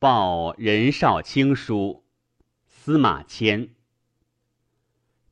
[0.00, 2.04] 报任少卿书，
[2.68, 3.70] 司马迁。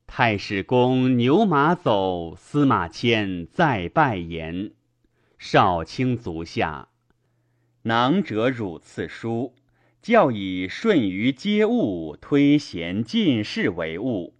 [0.05, 4.73] 太史公牛马走，司马迁再拜言。
[5.37, 6.89] 少卿足下，
[7.83, 9.55] 囊者汝赐书，
[10.01, 14.35] 教以顺于皆物，推贤进士为务，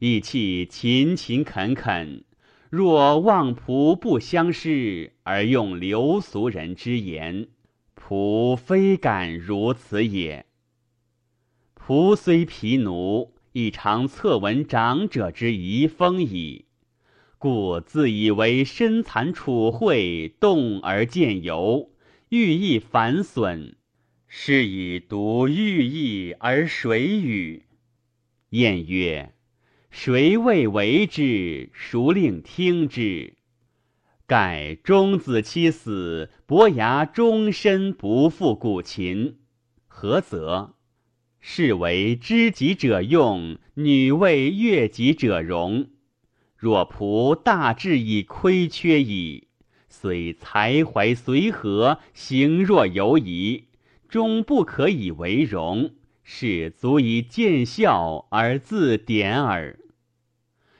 [0.00, 2.24] 意气勤勤恳恳。
[2.70, 7.46] 若望仆不相失，而用流俗人之言，
[8.10, 10.44] 仆非敢如此也。
[11.76, 16.64] 仆虽疲奴，亦常侧闻长者之遗风矣，
[17.38, 21.92] 故自以为身残楚惠，动而见尤，
[22.30, 23.76] 欲意反损，
[24.26, 27.62] 是以独欲意而谁与？
[28.48, 29.32] 晏曰。
[29.92, 31.70] 谁未为之？
[31.72, 33.34] 孰令听之？
[34.30, 39.38] 盖钟子期死，伯牙终身不复古琴。
[39.88, 40.74] 何则？
[41.40, 45.88] 是为知己者用，女为悦己者容。
[46.56, 49.48] 若仆大志已亏缺矣，
[49.88, 53.64] 虽才怀随和，行若犹疑，
[54.08, 55.90] 终不可以为荣。
[56.22, 59.76] 是足以见笑而自典耳。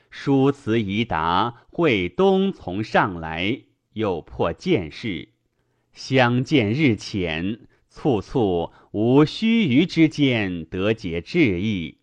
[0.08, 3.62] 书辞已达，会东从上来，
[3.95, 5.31] 又破见事，
[5.95, 12.00] 相见日浅，促促无须臾之间得解致意。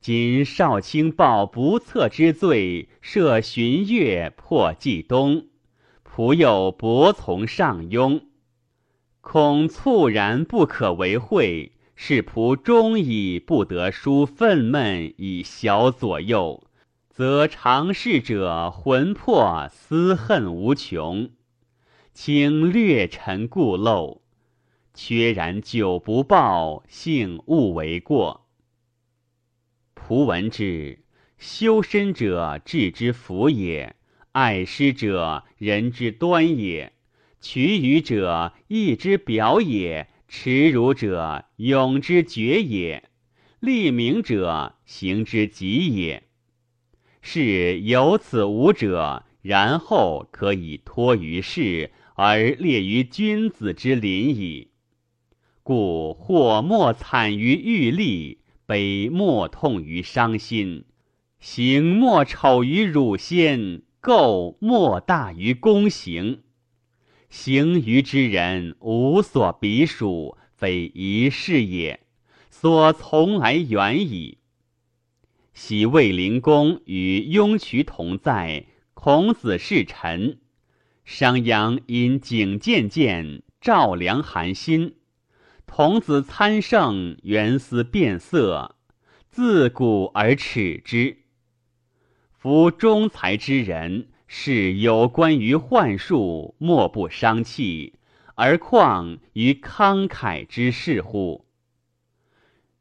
[0.00, 5.48] 今少卿报不测之罪，设巡阅破冀东，
[6.08, 8.22] 仆又薄从上庸，
[9.20, 11.72] 恐猝然不可为会。
[11.96, 16.64] 是仆终以不得书愤懑以小左右，
[17.14, 21.30] 则常事者魂魄思恨无穷，
[22.12, 24.22] 请略陈故漏，
[24.94, 28.48] 缺然久不报，幸勿为过。
[29.94, 31.04] 仆闻之，
[31.38, 33.94] 修身者治之福也，
[34.32, 36.94] 爱师者人之端也，
[37.40, 40.08] 取予者义之表也。
[40.26, 43.04] 耻辱者，勇之绝也；
[43.60, 46.24] 立名者，行之极也。
[47.26, 54.68] 是有此五者，然后可以托于世，而列于君子之林矣。
[55.62, 60.84] 故或莫惨于欲利，悲莫痛于伤心，
[61.40, 66.42] 行莫丑于辱先，构莫大于公行。
[67.30, 72.00] 行于之人无所比数，非一世也。
[72.50, 74.36] 所从来远矣。
[75.54, 80.38] 昔卫灵公与雍渠同在，孔子是臣。
[81.04, 84.96] 商鞅因景渐渐，赵良寒心。
[85.64, 88.74] 童子参圣，原思变色，
[89.30, 91.18] 自古而耻之。
[92.32, 94.08] 夫中才之人。
[94.26, 97.94] 是有关于幻术，莫不伤气，
[98.34, 101.43] 而况于慷慨之事乎？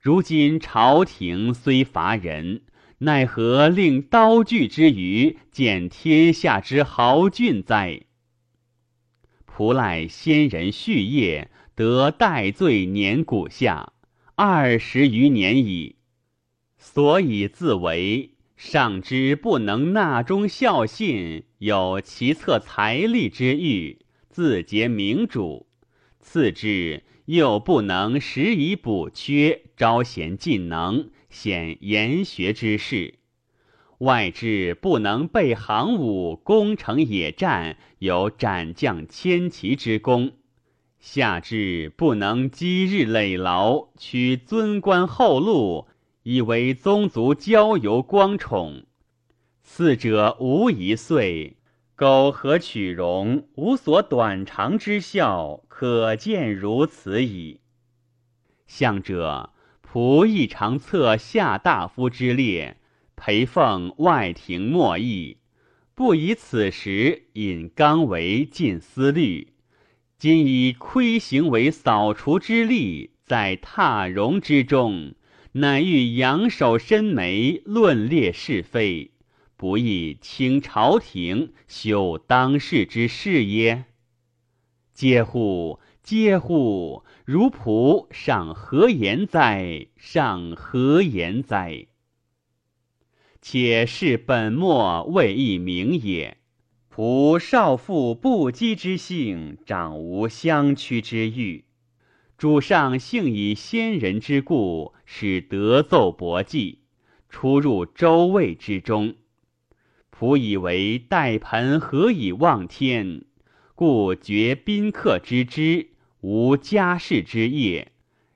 [0.03, 2.63] 如今朝廷虽乏人，
[2.97, 8.01] 奈何令刀具之余，见天下之豪俊哉？
[9.47, 13.93] 仆赖先人续业，得戴罪年古下
[14.35, 15.95] 二十余年矣，
[16.77, 18.31] 所以自为。
[18.57, 23.99] 上之不能纳忠孝信，有其策财力之欲，
[24.29, 25.65] 自结明主；
[26.19, 33.13] 次之又不能时以补缺，招贤进能，显研学之士；
[33.99, 40.31] 外之不能备行伍，攻城野战，有斩将千骑之功；
[40.99, 45.87] 下之不能积日累劳，取尊官厚禄。
[46.23, 48.83] 以为宗族交游光宠，
[49.61, 51.57] 四者无一岁，
[52.03, 57.61] 苟何取容，无所短长之效，可见如此矣。
[58.67, 59.51] 相者
[59.81, 62.75] 仆亦常策下大夫之列，
[63.15, 65.37] 陪奉外廷莫议，
[65.95, 69.53] 不以此时引刚为尽思虑，
[70.17, 75.15] 今以窥行为扫除之力，在踏容之中。
[75.53, 79.12] 乃欲扬首伸眉，论列是非，
[79.63, 83.85] 不亦倾朝廷，修当世之事耶？
[84.93, 85.79] 嗟乎！
[86.03, 87.05] 嗟乎！
[87.23, 89.87] 如仆尚何言哉？
[89.95, 91.87] 尚何言哉？
[93.41, 96.39] 且是本末未易明也。
[96.93, 101.63] 仆少妇不羁之性，长无相屈之欲。
[102.37, 106.79] 主上幸以先人之故，使得奏博记，
[107.29, 109.15] 出入周卫之中。
[110.23, 113.25] 仆以为待盆何以望天，
[113.75, 115.89] 故绝宾客之知，
[116.21, 117.91] 无家事之业，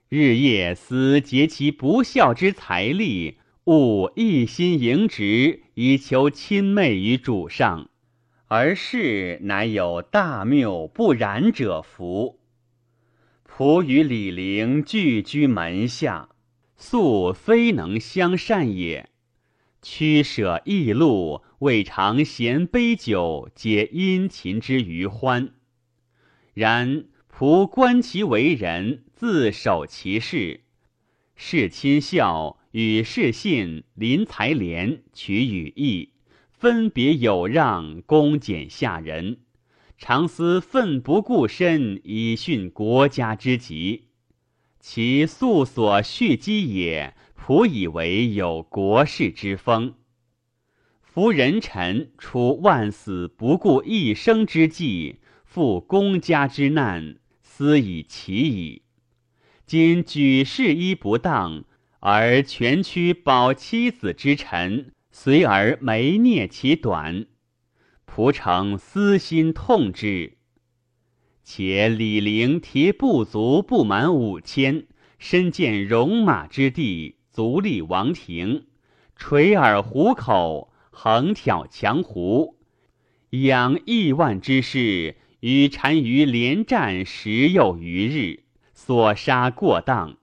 [0.10, 3.38] 日夜思竭其不孝之财力，
[3.68, 7.90] 务一心迎职，以求亲媚于主上。
[8.48, 12.42] 而是乃有大谬不然者福。
[13.50, 16.28] 仆与李陵俱居门下，
[16.75, 19.10] 素非能相善也。
[19.89, 25.54] 驱舍异路，未尝嫌杯酒，皆殷勤之余欢。
[26.54, 30.60] 然仆观其为人，自守其事，
[31.38, 36.10] 事亲孝，与事信，临财廉，取与义，
[36.51, 39.38] 分别有让，恭俭下人。
[39.98, 44.10] 常思奋不顾身以殉国家之急，
[44.81, 47.16] 其素所蓄积也。
[47.47, 49.94] 仆以为有国士之风。
[51.01, 58.81] 夫人臣出万死不顾一生之计，赴公家之难，斯以其矣。
[59.65, 61.63] 今举事一不当，
[62.01, 67.27] 而全屈保妻子之臣，随而没聂其短。
[68.05, 70.35] 仆诚私心痛之，
[71.45, 74.85] 且李陵提部卒不满五千，
[75.17, 78.66] 身见戎马之地，足立王庭，
[79.16, 82.56] 垂耳虎口，横挑强胡，
[83.30, 88.39] 养亿万之士，与单于连战十有余日，
[88.74, 90.18] 所杀过当。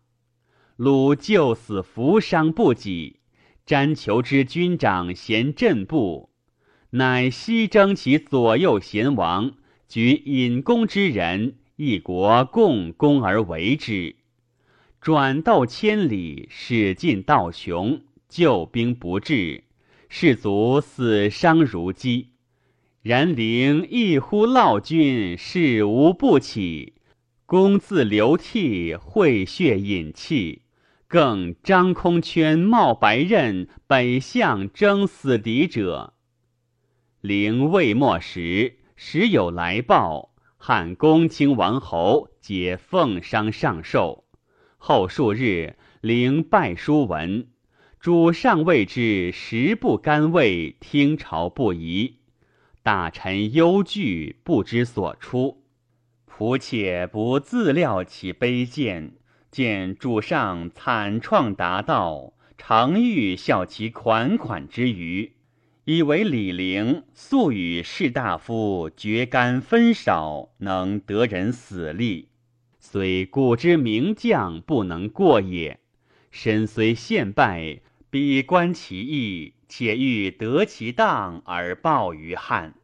[0.74, 3.20] 鲁救死扶伤不己，
[3.64, 6.30] 詹求之军长贤阵部。
[6.90, 9.52] 乃西征其左右贤王，
[9.86, 14.16] 举引弓之人，一国共攻而为之。
[15.04, 19.64] 转斗千里，使尽道穷，救兵不至，
[20.08, 22.30] 士卒死伤如饥。
[23.02, 26.94] 然陵一呼烙军，事无不起，
[27.44, 30.62] 公自流涕，会血饮泣，
[31.06, 36.14] 更张空圈冒白刃，北向征死敌者。
[37.20, 44.23] 陵未末时，时有来报，汉公卿王侯皆奉商上寿。
[44.86, 47.46] 后数日，灵拜书文，
[47.98, 52.16] 主上谓之食不甘味，听朝不疑。
[52.82, 55.62] 大臣忧惧，不知所出。
[56.28, 59.12] 仆妾不自料其卑贱，
[59.50, 65.32] 见主上惨创达道，常欲效其款款之余。
[65.86, 72.28] 以为李陵素与士大夫绝干分少，能得人死力，
[72.94, 75.80] 虽古之名将不能过也。
[76.30, 82.76] 身虽陷败，必观其意，且欲得其当而报于汉，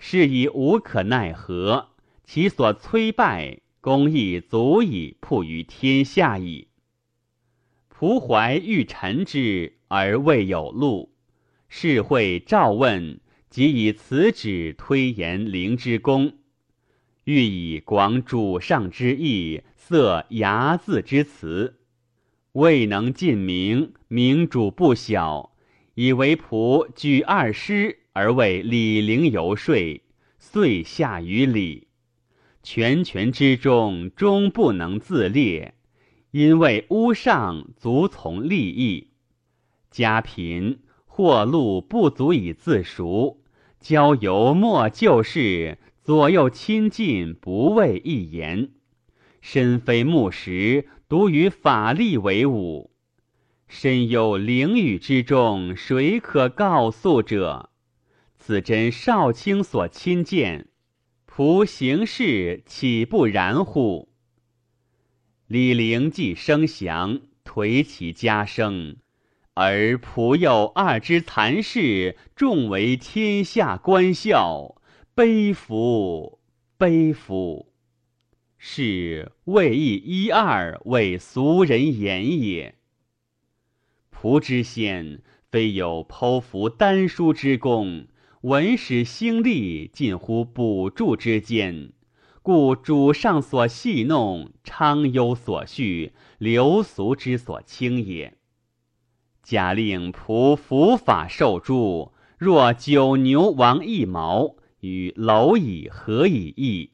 [0.00, 1.90] 是以无可奈何。
[2.24, 6.66] 其所摧败，功亦足以铺于天下矣。
[7.96, 11.14] 仆怀欲臣之，而未有路。
[11.68, 16.32] 是会召问，即以此旨推言灵之功，
[17.26, 21.80] 欲以广主上之意，塞睚眦之词，
[22.52, 25.50] 未能尽明，明主不晓，
[25.94, 30.00] 以为仆举二师而为李陵游说，
[30.38, 31.88] 遂下于礼。
[32.62, 35.74] 权权之中，终不能自列，
[36.30, 39.08] 因为屋上足从利益，
[39.90, 40.78] 家贫。
[41.04, 43.42] 或禄不足以自赎，
[43.80, 48.70] 交游莫就事，左右亲近不畏一言。
[49.40, 52.92] 身非木石，独与法力为伍。
[53.66, 57.70] 身有灵雨之中，谁可告诉者？
[58.38, 60.68] 此真少卿所亲见，
[61.28, 64.10] 仆行事岂不然乎？
[65.48, 68.98] 李陵既生降，颓其家声。
[69.54, 74.76] 而仆有二之残事，众为天下观笑，
[75.16, 76.40] 悲夫
[76.76, 77.72] 悲夫！
[78.58, 82.74] 是未易一二为俗人言也。
[84.12, 88.08] 仆之先，非有剖腹丹书之功，
[88.42, 91.94] 文史兴利近乎补助之间，
[92.42, 98.36] 故主上所戏弄，昌幽所叙，流俗之所轻也。
[99.42, 106.90] 假令仆伏法受诛，若九牛王一毛，与蝼蚁何以异？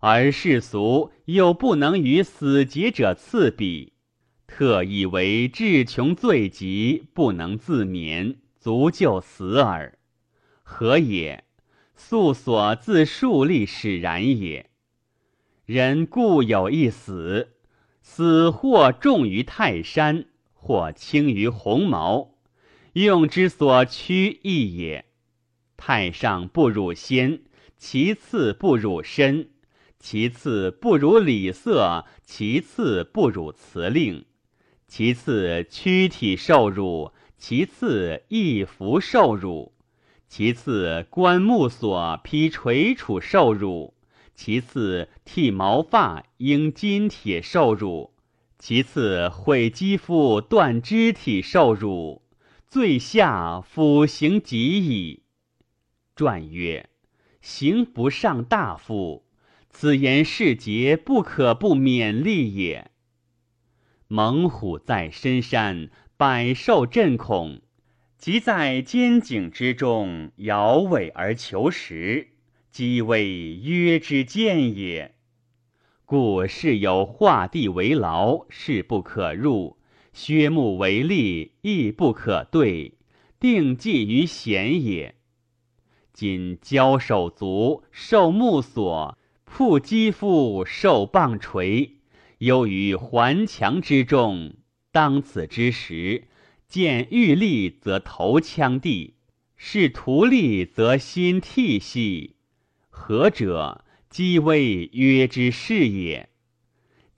[0.00, 3.94] 而世俗又不能与死劫者次比，
[4.46, 9.98] 特以为至穷罪极，不能自免，足就死耳。
[10.62, 11.44] 何也？
[11.94, 14.68] 素所自树立使然也。
[15.64, 17.56] 人固有一死，
[18.02, 22.34] 死或重于泰山，或轻于鸿毛，
[22.92, 25.05] 用之所趋异也。
[25.76, 27.40] 太上不辱先，
[27.76, 29.48] 其次不辱身，
[29.98, 34.24] 其次不辱礼色，其次不辱辞令，
[34.88, 39.72] 其次躯体受辱，其次衣服受辱，
[40.28, 43.94] 其次棺木所披垂楚受辱。
[44.34, 48.10] 其次，剃毛发应金铁受辱；
[48.58, 52.20] 其次，毁肌肤断肢体受辱。
[52.68, 55.22] 最下腐刑极矣。
[56.16, 56.88] 传曰：
[57.42, 59.26] 刑不上大夫，
[59.68, 62.90] 此言世节不可不勉励也。
[64.08, 67.60] 猛虎在深山，百兽震恐，
[68.16, 72.28] 即在坚井之中，摇尾而求食。
[72.70, 75.16] 即谓约之见也，
[76.06, 79.76] 故事有画地为牢，势不可入；
[80.14, 82.94] 削木为利，亦不可对。
[83.38, 85.15] 定计于险也。
[86.16, 91.98] 今交手足，受木锁；铺肌肤，受棒锤。
[92.38, 94.54] 忧于环墙之中，
[94.90, 96.28] 当此之时，
[96.66, 99.16] 见欲立则头枪地，
[99.56, 102.36] 是图利则心涕兮。
[102.88, 103.84] 何者？
[104.08, 106.30] 积危约之事也。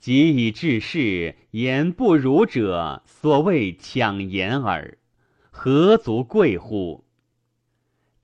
[0.00, 4.98] 及以治世，言不如者，所谓抢言耳。
[5.50, 7.04] 何足贵乎？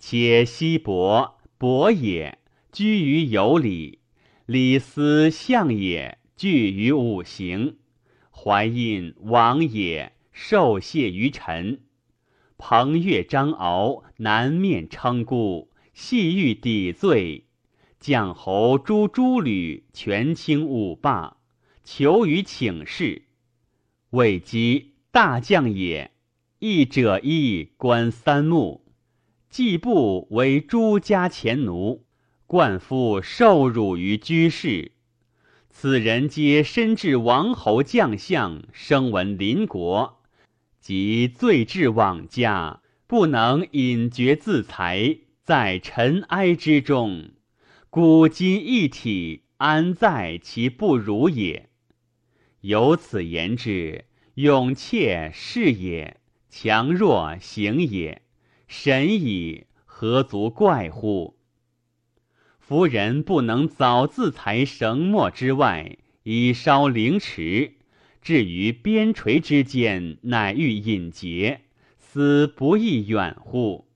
[0.06, 2.38] 且西伯伯也，
[2.70, 4.00] 居于有礼；
[4.44, 7.76] 礼思象也，具于五行；
[8.30, 11.78] 怀印王也，受谢于臣；
[12.58, 17.46] 彭越张敖，南面称孤，细欲抵罪。
[17.98, 21.38] 将侯诛诸吕，权倾五霸，
[21.82, 23.22] 求于请示。
[24.10, 26.10] 未及大将也，
[26.58, 28.83] 义者义观三目。
[29.54, 32.06] 季布为诸家前奴，
[32.44, 34.90] 冠夫受辱于居士。
[35.70, 40.24] 此人皆身至王侯将相，声闻邻国，
[40.80, 47.30] 及罪至往家，不能隐绝自裁，在尘埃之中。
[47.90, 51.68] 古今一体，安在其不如也？
[52.62, 56.16] 由此言之，勇怯是也，
[56.50, 58.22] 强弱行也，
[58.66, 61.36] 神矣，何足怪乎？
[62.58, 67.74] 夫人不能早自裁绳墨之外，以烧凌迟，
[68.22, 71.60] 至于边陲之间，乃欲隐节，
[71.98, 73.86] 斯不亦远乎？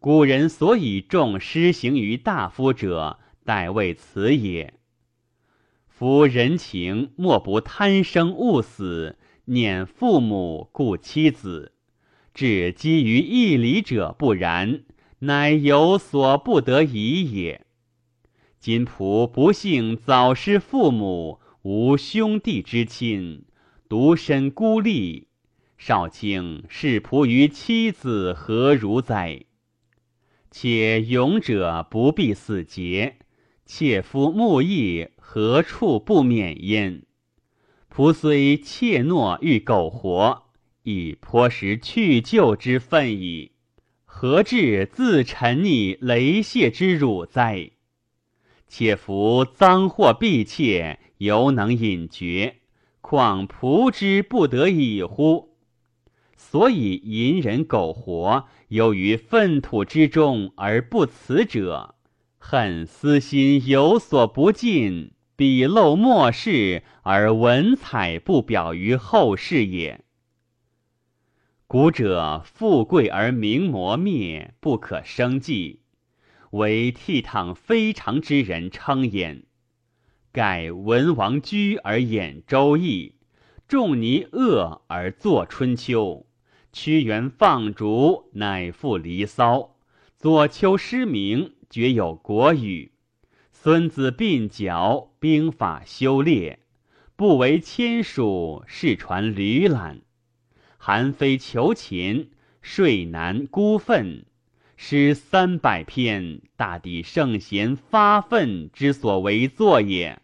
[0.00, 4.74] 古人所以重施行于大夫者，待为此也。
[5.86, 11.74] 夫人情莫不贪生恶死，念父母顾妻子，
[12.32, 14.84] 至基于义理者不然，
[15.20, 17.66] 乃有所不得已也。
[18.58, 23.44] 今仆不幸早失父母，无兄弟之亲，
[23.88, 25.28] 独身孤立，
[25.76, 29.44] 少卿视仆于妻子何如哉？
[30.50, 33.16] 且勇者不必死节，
[33.64, 37.02] 妾夫慕义何处不免焉？
[37.90, 40.49] 仆虽怯懦欲苟活，
[40.90, 43.52] 亦颇识去旧之分矣。
[44.04, 47.70] 何至自沉溺雷泄之辱哉？
[48.66, 52.56] 且夫赃货婢妾，犹能隐绝，
[53.00, 55.56] 况仆之不得已乎？
[56.36, 58.46] 所以隐忍苟活。
[58.68, 61.96] 由于粪土之中而不辞者，
[62.38, 70.04] 恨私心有所不尽，笔漏末世而文采不表于后世也。
[71.72, 75.82] 古者富贵而名磨灭，不可生计，
[76.50, 79.44] 为倜傥非常之人称焉。
[80.32, 83.14] 盖文王居而演周易，
[83.68, 86.26] 仲尼恶而作春秋。
[86.72, 89.58] 屈原放逐，乃赋《离骚》；
[90.18, 92.90] 左丘失明，绝有《国语》；
[93.52, 96.58] 孙子鬓角，兵法修炼；
[97.14, 99.98] 不为签署，世传吕览；
[100.82, 102.30] 韩非求秦，
[102.62, 104.24] 睡难孤愤；
[104.78, 110.22] 诗三百篇，大抵圣贤发愤之所为作也。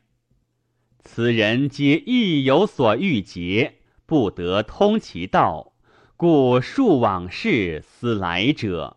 [1.01, 3.75] 此人皆亦有所欲结，
[4.07, 5.75] 不得通其道，
[6.17, 8.97] 故述往事，思来者。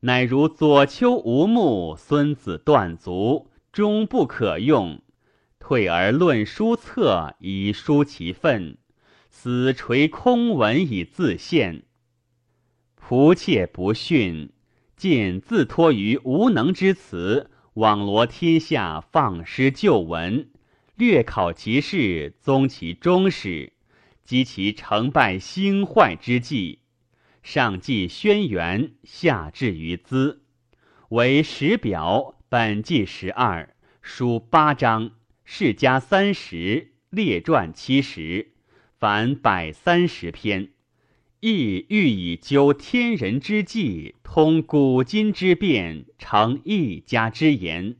[0.00, 5.00] 乃如左丘无目，孙子断足，终不可用。
[5.58, 8.76] 退而论书策，以书其愤；
[9.38, 11.82] 死垂空文，以自献。
[12.98, 14.50] 仆妾不逊。
[14.96, 20.48] 尽自托于无能之词，网罗天下，放失旧闻，
[20.94, 23.74] 略考其事，宗其终始，
[24.24, 26.80] 积其成败兴坏之际。
[27.42, 30.40] 上记轩辕，下至于兹，
[31.10, 35.10] 为十表，本纪十二，书八章，
[35.44, 38.52] 世家三十，列传七十，
[38.98, 40.70] 凡百三十篇。
[41.40, 47.96] 亦欲以究天人之际，通古今之变，成一家之言。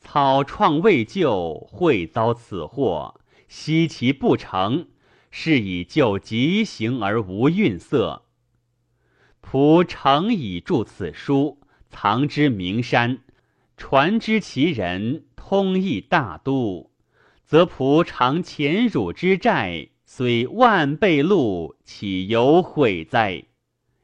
[0.00, 3.18] 草创未就，会遭此祸，
[3.48, 4.88] 惜其不成，
[5.30, 8.26] 是以就急行而无愠色。
[9.42, 13.20] 仆诚以著此书，藏之名山，
[13.78, 16.90] 传之其人，通义大都，
[17.46, 19.88] 则仆偿前汝之债。
[20.06, 23.44] 虽万倍禄，岂有悔哉？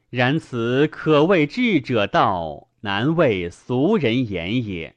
[0.08, 4.96] 然此可谓智者道，难为俗人言也。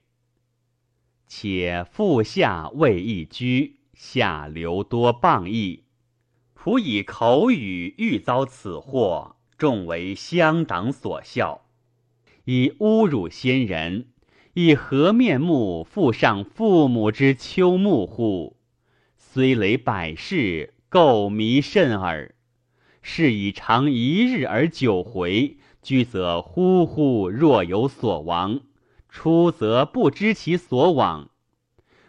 [1.27, 5.83] 且腹下未易居，下流多谤议。
[6.57, 11.65] 仆以口语欲遭此祸，众为乡党所笑。
[12.45, 14.07] 以侮辱先人，
[14.53, 18.57] 以何面目复上父母之丘木乎？
[19.17, 20.72] 虽累百世。
[20.93, 22.35] 垢迷甚耳，
[23.01, 28.61] 是以长一日而久回，居则忽忽若有所亡，
[29.09, 31.31] 出则不知其所往。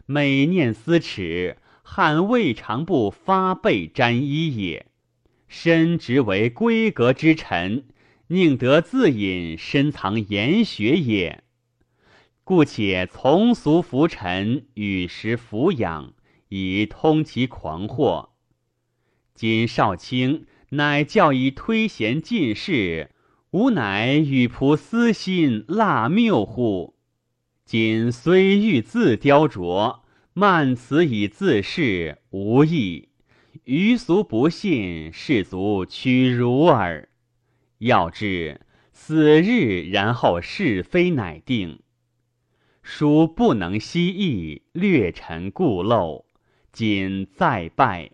[0.04, 4.84] 每念思耻，汉未尝不发背沾衣也。
[5.48, 7.86] 身职为闺阁之臣，
[8.26, 11.42] 宁得自隐深藏研学也？
[12.44, 16.12] 故且从俗浮沉，与时俯仰，
[16.50, 18.33] 以通其狂惑。
[19.34, 23.10] 今少卿乃教以推贤进士，
[23.50, 26.94] 吾乃与仆私心腊谬乎？
[27.64, 30.00] 今虽欲自雕琢，
[30.34, 33.08] 慢辞以自恃，无益。
[33.64, 37.08] 余俗不信，士卒屈辱耳。
[37.78, 38.60] 要知
[38.92, 41.80] 死日，然后是非乃定。
[42.82, 46.24] 殊不能悉议，略陈故陋，
[46.70, 48.12] 今再拜。